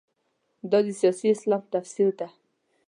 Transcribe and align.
دا 0.71 0.79
د 0.85 0.87
سیاسي 0.99 1.27
اسلام 1.35 1.61
تفسیر 1.73 2.09
ده. 2.19 2.27